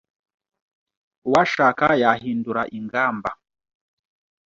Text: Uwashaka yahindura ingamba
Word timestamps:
Uwashaka 1.27 1.85
yahindura 2.03 2.61
ingamba 2.77 3.29